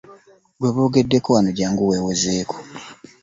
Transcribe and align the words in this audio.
Gwe 0.57 0.69
boogeddeko 0.75 1.27
wano 1.35 1.49
jangu 1.57 1.81
weewozeeko. 1.89 2.55